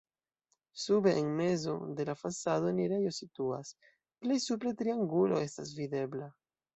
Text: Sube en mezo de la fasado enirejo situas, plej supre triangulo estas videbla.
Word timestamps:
Sube 0.73 1.15
en 1.19 1.35
mezo 1.35 1.85
de 1.99 2.07
la 2.07 2.15
fasado 2.21 2.71
enirejo 2.73 3.11
situas, 3.17 3.73
plej 4.25 4.39
supre 4.47 4.73
triangulo 4.81 5.43
estas 5.49 5.75
videbla. 5.81 6.31